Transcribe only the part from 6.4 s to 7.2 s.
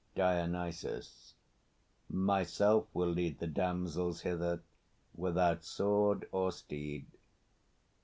steed.